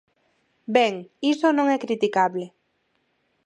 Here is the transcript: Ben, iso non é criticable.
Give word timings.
Ben, 0.75 0.93
iso 1.31 1.47
non 1.57 1.67
é 1.75 1.77
criticable. 1.85 2.45